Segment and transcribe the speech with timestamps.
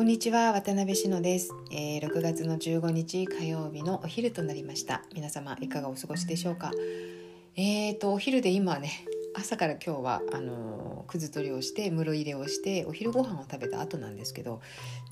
[0.00, 5.02] こんにちは渡辺篠です、えー、6月の15日火曜日のお昼となりました。
[5.14, 6.72] 皆様いかがお過ごしでしょうか？
[7.54, 9.04] えーとお昼で今ね
[9.34, 14.60] 朝から今日はあのくず取りをして室入れをしてお昼ご飯を食べた後なんですけど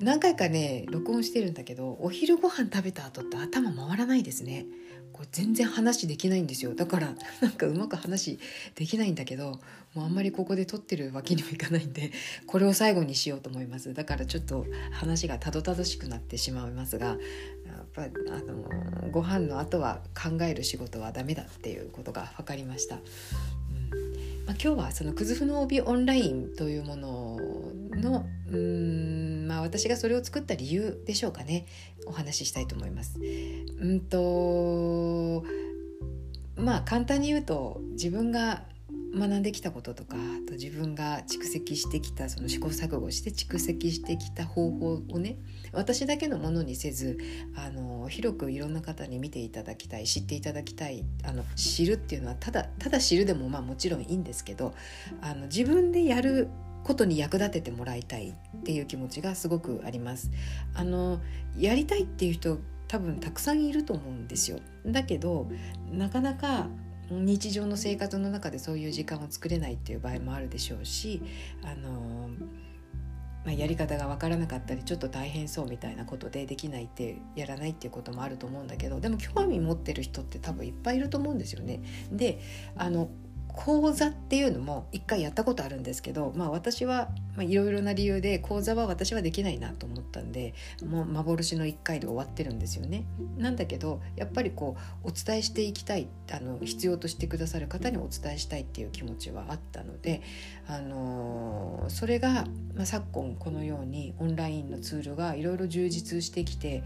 [0.00, 4.66] 何回かね録音してるんだけどお昼ご飯食べた後って頭回らないですね。
[5.12, 6.74] これ全然話できないんですよ。
[6.76, 8.38] だからなんかうまく話
[8.76, 9.58] できないんだけど
[9.94, 12.12] もうあんまりここで撮ってるわけにもいかないんで
[12.46, 13.94] これを最後にしようと思います。
[13.94, 17.16] だからちょっと話がたどたどしくなってしまいますがや
[17.82, 18.08] っぱあ
[18.42, 22.96] のご飯の後は考える仕事はダメだっていうことが分かりました。
[22.96, 22.98] う
[23.96, 24.07] ん。
[24.48, 27.38] まあ、今日はそのくずふの帯オンラインというもの
[27.90, 31.66] のうんまあ私がそれを作った理由でしょうかね
[32.06, 33.20] お話ししたいと思います。
[33.20, 35.44] うんと
[36.56, 38.62] まあ簡単に言うと自分が
[39.18, 45.36] 学んできたこととかあと自分が蓄積してきたその試行錯誤して蓄積してきた方法をね
[45.72, 47.18] 私だけのものにせず
[47.56, 54.74] あの広くいろんな方に見ていただきたい知っていただきたいあの知るっていうのはただただ知るでもまあもちろんいいんですけど
[55.20, 56.48] あの自分でやる
[56.84, 60.30] ことに役立ててもらいたいっていう気持ちがすごくあります。
[60.74, 61.20] あの
[61.58, 64.58] やりたいっていう人多分たくさんいると思うんですよ。
[64.86, 65.48] だけど
[65.92, 66.68] なかなか
[67.10, 71.22] 日常の生活の中でそういう時間を作れないっていう場合もあるでしょうし、
[71.62, 72.30] あの
[73.44, 81.80] まあ、やり方が分からなかったりちょっと大変そうみたいなことでできないってやらないっていうこともあると思うんだけどでも興味持ってる人って多分いっぱいいると思うんですよね。
[82.12, 82.40] で
[82.76, 83.08] あの
[83.48, 87.08] 講座っていうのも一回やったことあるんですけど、まあ、私は
[87.44, 93.04] いろいろな理由で講座は私はできないなと思ったんでもう幻の1回で終わってるんですよね。
[93.36, 100.22] なんだけどやっぱりこうお伝えしていきたいあの必要としてくださる方にお伝えしたいっていう気持ちはあったので、
[100.66, 106.82] あのー、それが、まあ、昨今このようにオンラインのツールがいろいろ充実してきて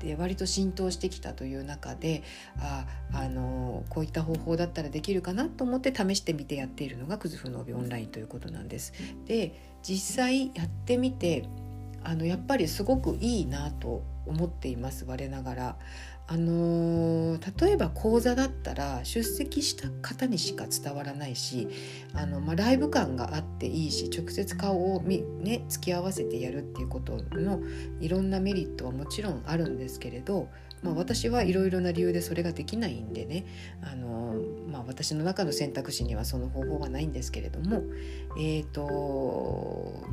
[0.00, 2.22] で割と浸透してきたという中で
[2.58, 8.92] あ、あのー、こういった方法だったらできるかなと思って試してみてやっているのがクズフの帯オンラインということなんです。
[9.26, 11.44] で実際やってみて
[12.02, 15.76] あのやっぱりすごくいいなと思っています我ながら。
[16.28, 21.68] あの、例えば講座だったら出席した方にしか伝わらないし
[22.14, 27.60] あの、まあ、ライブ感があっていいし直接顔をみ、ね、付き合わせてやるっていうことの
[28.00, 30.48] いろんなメリットはもちろんあるんですけれど
[30.82, 33.46] まあ、私はいろいろな理由でそれができないんでね
[33.82, 34.34] あの、
[34.70, 37.82] まあ、私の中の選択肢にはその方法はないんですけれども
[38.38, 40.04] えっ、ー、と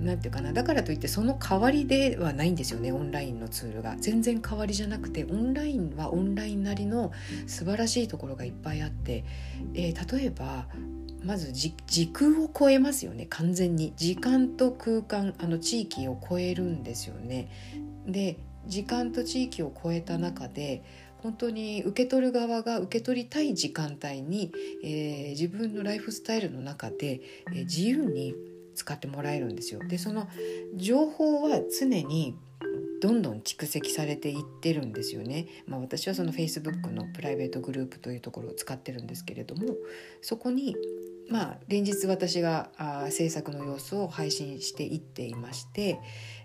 [0.00, 3.96] 何て言うかなだからといってその代わりではないんですよねオンラインのツールが。
[3.98, 7.12] 全然代わりじゃなくてオンラインはオンラインなりの
[7.46, 9.24] 素晴らしいところがいっぱいあって、
[9.74, 10.66] えー、例えば
[11.24, 11.74] まず時
[12.12, 13.92] 空を超えますよね完全に。
[13.96, 17.50] 時間と空間あの地域を超えるんですよね。
[18.06, 20.82] で時間と地域を超えた中で
[21.22, 28.34] 本当に受け取る側が受け取りたい時間帯に、えー、自分のライフスタイルの中で、えー、自由に
[28.74, 29.80] 使ってもらえるんですよ。
[29.86, 30.28] でその
[30.76, 32.36] 情報は常に
[33.00, 35.46] どんどん蓄積されていってるんですよね。
[35.66, 39.74] まあ、私はその Facebook のプライベートグループというところを使ってるんですけれども
[40.20, 40.76] そこに
[41.30, 45.98] まあ連日私があ制作の様子を配信していっていまして、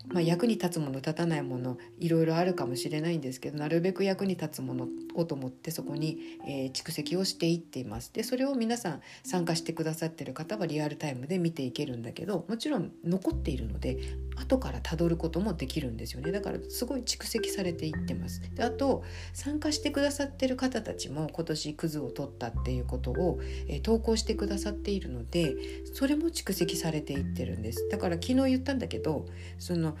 [0.08, 8.12] まあ、役に立つもの立たないものいろいろあるかもしれないんですけどなるべく役に立つものをと思ってそこに、えー、蓄積をしていっています。
[8.12, 13.98] でそれを皆さん参加してくださってる方はリアルタイムで見ていけるんだけどもちろん残っているので
[14.36, 16.30] 後からたどることもできるんですよね。
[16.30, 18.42] だからすごい蓄積されていってます。
[18.54, 19.02] であと
[19.32, 25.56] 参加してくださってる方たちも今年クズを取ったっていうことを、えー、投稿してくださっているので
[25.92, 27.88] それも蓄積されていってるんです。
[27.88, 29.26] だから昨日言ったんだけど
[29.58, 29.95] その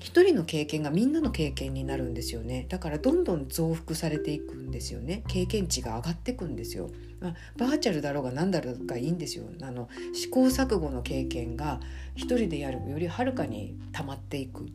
[0.00, 2.66] 一人の経験がみんなの経験になるんですよね。
[2.70, 5.22] だからどんどん増幅されていくんですよね。
[5.28, 6.90] 経験値が上がっていくんですよ、
[7.20, 9.44] まあ、バーチャルだろうが何だろうがいいんですよ。
[9.62, 11.80] あの試行錯誤の経験が
[12.14, 14.66] 一人でやるよりはるかに溜まっていく。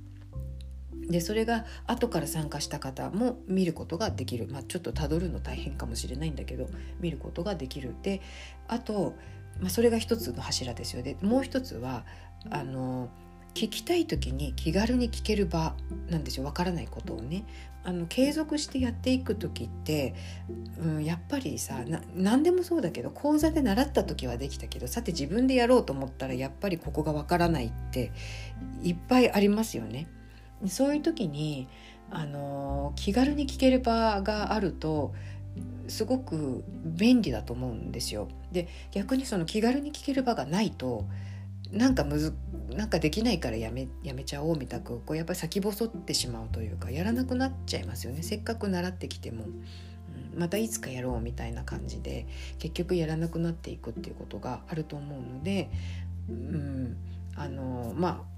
[1.09, 6.67] でそれが後から参加した方も見ることができる、まあ、ちょっとたどるの大変かもしれないんだけど
[6.99, 7.95] 見ることができる。
[8.03, 8.21] で
[8.67, 9.15] あと、
[9.59, 11.01] まあ、それが一つの柱ですよ。
[11.01, 12.05] ねもう一つは
[12.51, 13.09] あの
[13.55, 15.75] 聞きたい時に気軽に聞ける場
[16.09, 17.45] なんですよわからないことをね
[17.85, 20.13] あの継続してやっていく時って、
[20.83, 21.79] うん、やっぱりさ
[22.15, 28.11] 何でもそうだけど講座で習った時はできたけどさて自分でやろうと思ったらやっぱりここがわからないって
[28.83, 30.07] いっぱいありますよね。
[30.67, 31.67] そういう時に
[32.09, 35.13] あの気軽に聞ける場があると
[35.87, 38.27] すごく便利だと思うんですよ。
[38.51, 41.05] で逆にその気軽に聞ける場がないと
[41.71, 42.33] なんかむず
[42.69, 48.23] なんかできないからやめやめちゃおうみたくこうやっぱり先細ってしまうというかやらなくなっちゃいますよね。
[48.23, 52.27] せっかく習ってきても、うん、またいつかやろうみたいな感じで
[52.59, 55.69] 結局やらなくなっていくっていうことがあると思うので、
[56.29, 56.97] うん、
[57.35, 58.35] あのまあ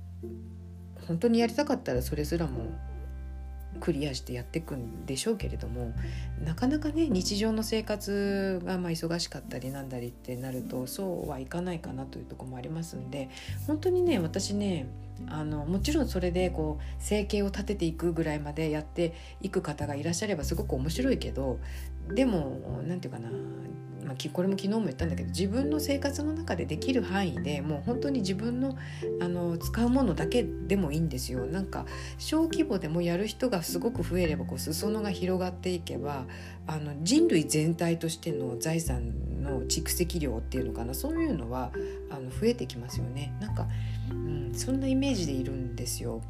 [1.08, 2.72] 本当にやりたかったらそれすらも
[3.78, 5.94] クリアしてやっていくんでしょうけれども
[6.44, 13.30] なかなかね日常の生活がまあ忙しかったりなんだりってなるとそうはいかないかなというとこもありますんで
[13.66, 14.88] 本当にね私ね
[15.28, 21.60] あのもちろんそれでこう生計を立てていくぐらいまでやっていく方がいらっしゃればすごく面白いけど
[22.14, 23.36] でも何て言うかな
[24.08, 28.78] まあ、これも昨日も言ったんだけど自分の生活の中でできる範囲でもう本当に自分の
[29.22, 31.46] あの使うものだけでもいいんですよ。
[31.46, 31.86] なんか
[32.18, 36.26] 小規模でもやる人がすごく増えればこう裾野が広がっていけば
[36.68, 41.72] あの人類全体としての財産の蓄積量っていうのかなそういうのは
[42.10, 43.34] あの増えてきますよね。
[43.40, 43.68] なんか、
[44.12, 46.22] うん、そんなイメージでいるんですよ。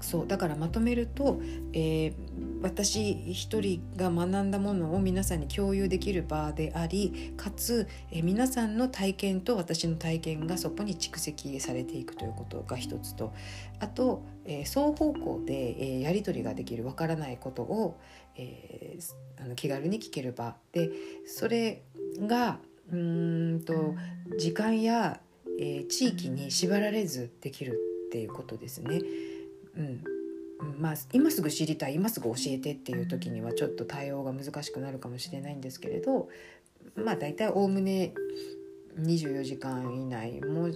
[0.00, 1.40] そうだからまとめると、
[1.72, 2.14] えー、
[2.62, 13.32] 私一人が学んだものを皆さんに共有できる場でありかつ、えー、皆さんの体験と私の体験がそこに蓄積されていくということが一つと
[13.78, 18.00] あと、えー、双方向で、えー、やり取りができるわからないことを、
[18.36, 20.90] えー、あの気軽に聞ける場で
[21.26, 21.82] それ
[22.20, 22.58] が
[22.90, 23.94] うんと
[24.38, 25.20] 時間や、
[25.58, 29.00] えー、地域に縛られずできるっていうことですね。
[29.76, 30.04] うん。
[30.78, 36.28] まあ、今すぐ知りたい今すぐ教えてっていう時にはちょっと対応が難しくなるかもしれないんですけれど
[36.96, 38.12] まあ大体おおむね
[38.98, 40.74] 24時間以内もう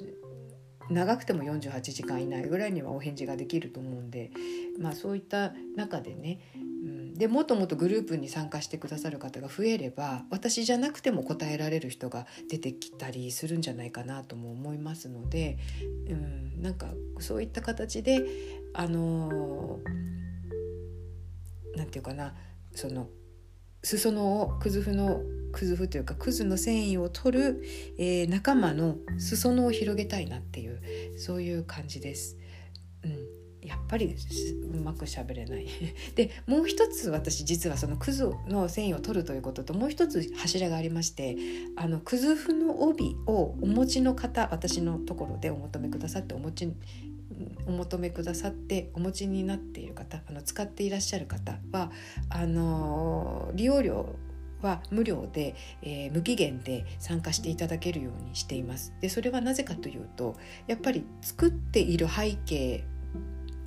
[0.91, 4.31] 長くても48時間以内ぐらいにはお返事ができると思うんで、
[4.79, 15.59] まあ、そういった中でね、うん、でもっともっとグループに参加してくださる方が増えれば私じゃなくても答えられる人が出てきたりするんじゃないかなとも思いますので、
[16.09, 16.89] うん、なんか
[17.21, 18.25] そういった形で
[18.75, 19.79] あの
[21.77, 22.35] なんていうかな
[22.75, 23.09] その
[23.83, 25.21] 裾野をくずふの
[25.53, 27.63] くずふというかくずの繊維を取る、
[27.99, 32.37] えー、仲間の裾野を広げたいなっていうそういう感じです。
[33.85, 34.17] やっぱり
[34.73, 35.67] うまくしゃべれない
[36.17, 41.37] でもう一つ私実はそのくずの繊維を取るということともう一つ柱がありまして
[41.77, 46.73] あのくずふの帯をお持ちの方私のところでお求めくださってお持ち
[47.67, 51.91] お求めくださってお持ちになっている方あの使っていらっしゃる方は
[52.31, 54.17] あの利用料
[54.65, 58.95] は無料で、えー、無期限で参加していただけるようにしています。
[59.01, 62.85] でそれはなぜかというとやっぱり作っている背景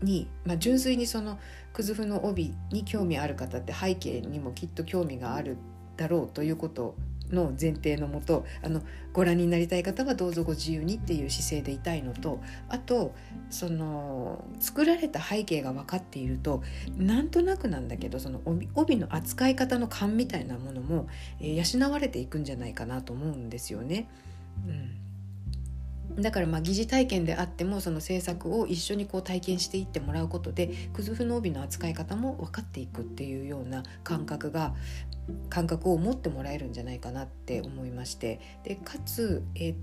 [0.01, 1.39] に、まあ、純粋にその
[1.73, 5.57] くずふの帯に興味ある方って背景にもきっと興味がある
[5.95, 6.95] だろうということ
[7.31, 12.39] の前提のもとあのご覧になりたい方はどうぞご自由にっていう姿勢でいたいのと
[12.69, 13.13] あと
[13.49, 16.63] その作られた背景が分かっていると
[16.95, 18.41] なんとなくなんだけどその
[18.75, 21.07] 帯の扱い方の勘みたいなものも、
[21.39, 24.07] えー、養われていくんじゃないかなと思うんですよね。
[24.65, 25.06] うん
[26.19, 34.73] だからまあ疑似体験であってもその制作を一緒にこう体験していってもらうことでくずふの帯の扱い方も分かっていくっていうような感覚が
[35.49, 38.39] 感覚を持ってもらえるんじゃないかなって思いまして。
[38.63, 39.75] でかつ、えっ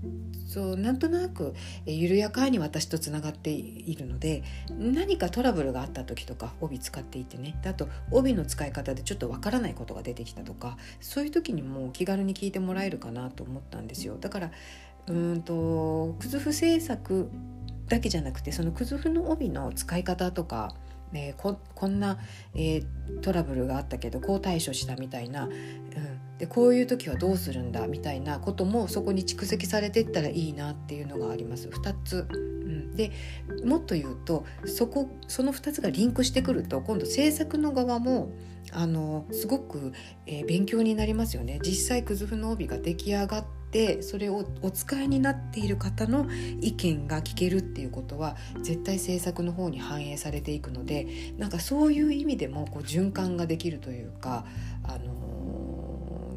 [0.53, 1.53] となんとなく、
[1.85, 7.59] 緩やかに私とつながっているので何かトラブルがあった時とか帯使っていてね。
[7.65, 14.17] あと帯の使い方でちょっとわからないことが出てきたとかそういう時にも気軽に聞いてもらえるかなと思ったんですよ。
[14.19, 14.51] だから
[15.07, 17.29] うんとくずふ制作
[17.87, 20.73] だけじゃなくてそのくずふの帯の使い方とか、
[21.11, 22.17] ね、ここんな、
[22.55, 32.27] えー、トラブルがあったけどこう対処したみたいな、うん、でこういう時はどうするんだみたいなこともそこに蓄積されていったらいいなっていうのがあります2つ。
[32.31, 33.11] うん、で
[33.63, 38.31] もっと言うとそこその2つがリンクしてくると今度制作の側も
[38.71, 39.93] あのすごく、
[40.25, 41.59] えー、勉強になりますよね。
[41.61, 46.27] 実際くずふの帯が出来上がってそれをお使いになっている方の
[46.61, 51.07] 意見が聞けるっていうことは絶対制作の方に反映されていくので
[51.37, 54.45] なんかそういう意味でもこう循環ができるというか
[54.83, 55.34] あの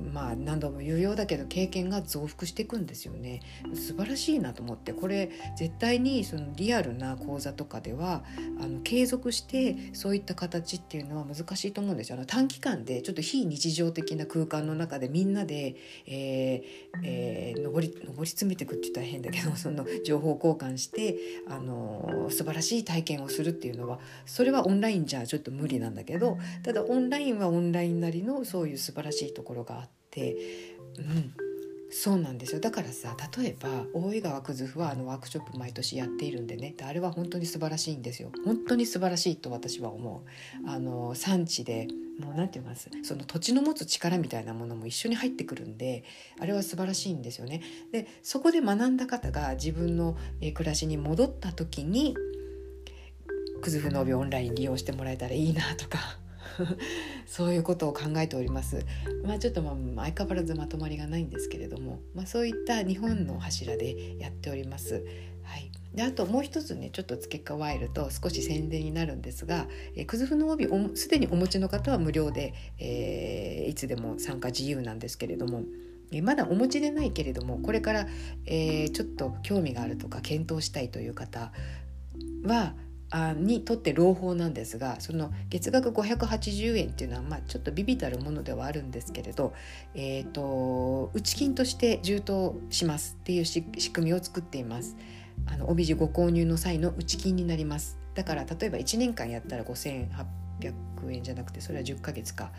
[0.08, 3.40] まあ何度も言うようだけど経験が増幅していくんですよね
[3.74, 8.24] 素晴らしいなと思ってこれ絶対にそのリアルな講座とかでは
[8.60, 21.16] あの継続してそういった形っていうのは難しいと思うんですよあの短期間でちょっと非日常的な空間の中でみんなで、えーえー、上り上り詰めていくって言ったら変だけど その情報交換して
[21.48, 29.88] あの素晴らしい体験をするっていうのはそれはオンラインじゃちょっと無理なんだけどただオンラインはオンラインなりのそういう素晴らしいところがあって。
[30.98, 31.32] うん、
[31.90, 32.60] そうなんですよ。
[32.60, 36.74] だからさ例えば大井川くずふはあのワークショップ毎年やっているんでね。
[36.82, 38.30] あれは本当に素晴らしいんですよ。
[38.44, 40.22] 本当に素晴らしいと私は思
[40.66, 40.68] う。
[40.68, 41.86] あの産地で
[42.18, 42.90] もう何て言います？
[43.04, 46.02] その土地の持つ力みたいなものも一緒に入ってくるんで
[46.40, 47.62] あれは素晴らしいんですよね。
[47.92, 52.16] でそこで学んだ方が自分の暮らしに戻った時に
[53.62, 56.18] くずふの帯オンライン利用してもらえたらいいなとか。
[57.26, 58.84] そういうことを考えております。
[59.24, 65.04] まあ、ちょっとまあ相変わらずまとまりがないんですけれども、まあ、そういった日本の柱でやっております。
[65.42, 75.64] はい、であともう一つねちょっと付け加えると少し宣伝になるんですが、えー、くずふの帯すでにお持ちの方は無料で、えー、いつでも参加自由なんですけれども。
[76.22, 78.06] まだお持ちでないけれどもこれから、
[78.46, 81.52] えー、ちょっと興味があるとか検討したいという方
[82.44, 82.74] は
[83.10, 89.54] あにとって朗報なんですがその月額580円っていうのは、まあ、ちょっとビビたるものではあるんですけれど、
[89.94, 93.62] えーと、内金として充当しますっていう仕
[93.92, 94.96] 組みを作っています。
[95.46, 97.98] あの帯地ご購入の際の内金になります。
[98.14, 100.08] だから例えば1年間やったら5800
[101.10, 102.52] 円じゃなくてそれは10ヶ月か。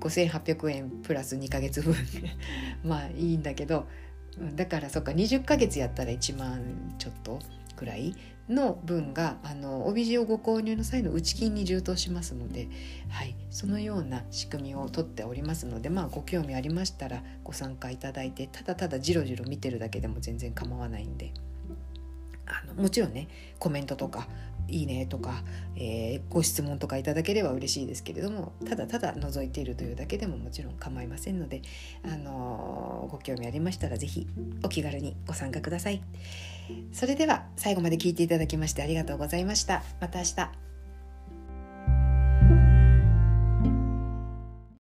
[0.00, 1.94] 5800円プラス2ヶ月分。
[2.82, 3.86] まあいいんだけど
[4.56, 7.38] だからそっか20ヶ月やったら1万ちょっと
[7.76, 8.16] くらい。
[8.48, 12.68] の分があの帯地をご購入の際の内金に充当しますので、
[13.08, 21.32] はい、そのような仕組みをとっておりますので、まあ、ご興味ありましたらご参加いただいてただただじろじろ見てるだけでも全然構わないんで。
[22.46, 24.28] あのもちろんねコメントとか
[24.68, 25.42] いいねとか、
[25.76, 31.62] えー、ご質問とかいただければ嬉しいですけれどもただただ覗いているというだけでももちろん構いませんので、
[32.02, 34.26] あのー、ご興味ありましたら是非
[34.62, 36.02] お気軽にご参加ください。
[36.92, 39.82] それでは最後まで聞いていただきましてありがとうございました。
[40.00, 40.73] また明日